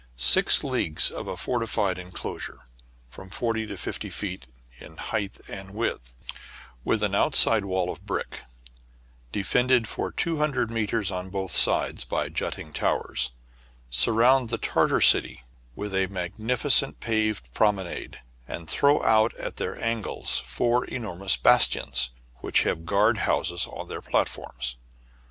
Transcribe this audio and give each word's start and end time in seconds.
Six 0.17 0.63
leagues 0.63 1.11
of 1.11 1.27
a 1.27 1.37
fortified 1.37 1.99
enclosure, 1.99 2.61
from 3.07 3.29
forty 3.29 3.67
to 3.67 3.77
fifty 3.77 4.09
feet 4.09 4.47
in 4.79 4.97
height 4.97 5.39
and 5.47 5.75
width, 5.75 6.15
with 6.83 7.03
an 7.03 7.13
outside 7.13 7.65
wall 7.65 7.91
of 7.91 8.03
brick, 8.03 8.39
defended 9.31 9.87
for 9.87 10.11
two 10.11 10.37
hundred 10.37 10.71
metres 10.71 11.11
on 11.11 11.29
both 11.29 11.55
sides 11.55 12.03
by 12.03 12.29
jutting 12.29 12.73
towers, 12.73 13.29
surround 13.91 14.49
the 14.49 14.57
Tartar 14.57 15.01
city 15.01 15.43
with 15.75 15.93
a 15.93 16.07
magnificent 16.07 16.99
paved 16.99 17.53
promenade; 17.53 18.21
and 18.47 18.67
throw 18.67 19.03
out 19.03 19.35
at 19.35 19.57
their 19.57 19.79
angles 19.79 20.39
four 20.39 20.83
enormous 20.85 21.37
bastions, 21.37 22.09
which 22.37 22.63
have 22.63 22.87
guard 22.87 23.19
houses 23.19 23.67
on 23.67 23.87
their 23.87 24.01
platforms. 24.01 24.77